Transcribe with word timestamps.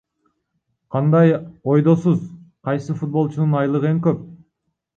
Кандай 0.95 1.29
ойдосуз, 1.75 2.17
кайсы 2.71 2.99
футболчунун 3.03 3.57
айлыгы 3.63 3.95
эң 3.95 4.05
көп? 4.09 4.29